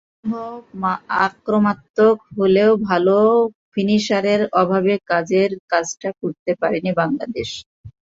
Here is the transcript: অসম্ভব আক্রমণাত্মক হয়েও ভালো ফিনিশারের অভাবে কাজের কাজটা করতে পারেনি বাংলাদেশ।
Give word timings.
অসম্ভব 0.03 0.59
আক্রমণাত্মক 1.25 2.17
হয়েও 2.35 2.71
ভালো 2.89 3.17
ফিনিশারের 3.73 4.41
অভাবে 4.61 4.93
কাজের 5.09 5.49
কাজটা 5.71 6.09
করতে 6.21 6.51
পারেনি 6.61 6.91
বাংলাদেশ। 7.01 7.49